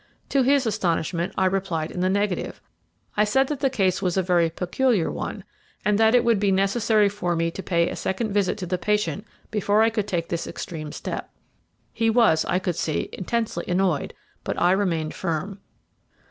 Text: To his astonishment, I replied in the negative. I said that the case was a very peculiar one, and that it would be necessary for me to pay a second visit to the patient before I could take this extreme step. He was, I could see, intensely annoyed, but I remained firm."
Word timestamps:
To 0.29 0.41
his 0.41 0.65
astonishment, 0.65 1.31
I 1.37 1.45
replied 1.45 1.91
in 1.91 1.99
the 1.99 2.09
negative. 2.09 2.59
I 3.15 3.23
said 3.23 3.47
that 3.49 3.59
the 3.59 3.69
case 3.69 4.01
was 4.01 4.17
a 4.17 4.23
very 4.23 4.49
peculiar 4.49 5.11
one, 5.11 5.43
and 5.85 5.99
that 5.99 6.15
it 6.15 6.23
would 6.25 6.39
be 6.39 6.51
necessary 6.51 7.07
for 7.07 7.35
me 7.35 7.51
to 7.51 7.61
pay 7.61 7.87
a 7.87 7.95
second 7.95 8.33
visit 8.33 8.57
to 8.57 8.65
the 8.65 8.79
patient 8.79 9.27
before 9.51 9.83
I 9.83 9.91
could 9.91 10.07
take 10.07 10.29
this 10.29 10.47
extreme 10.47 10.91
step. 10.91 11.29
He 11.93 12.09
was, 12.09 12.45
I 12.45 12.57
could 12.57 12.77
see, 12.77 13.09
intensely 13.13 13.65
annoyed, 13.67 14.15
but 14.43 14.59
I 14.59 14.71
remained 14.71 15.13
firm." 15.13 15.59